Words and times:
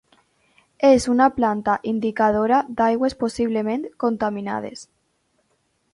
És 0.87 1.05
una 1.13 1.27
planta 1.35 1.75
indicadora 1.91 2.61
d'aigües 2.81 3.17
possiblement 3.25 3.87
contaminades. 4.05 4.83